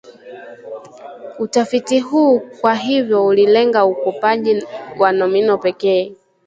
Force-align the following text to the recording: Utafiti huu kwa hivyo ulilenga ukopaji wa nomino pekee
Utafiti 1.39 1.99
huu 1.99 2.39
kwa 2.39 2.75
hivyo 2.75 3.25
ulilenga 3.25 3.85
ukopaji 3.85 4.63
wa 4.99 5.11
nomino 5.11 5.57
pekee 5.57 6.13